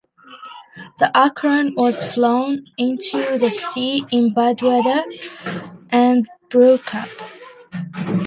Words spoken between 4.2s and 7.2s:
bad weather and broke up.